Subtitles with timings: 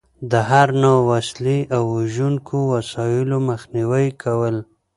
[0.31, 4.55] د هر نوع وسلې او وژونکو وسایلو مخنیوی کول.